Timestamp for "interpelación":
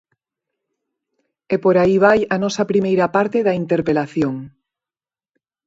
3.61-4.35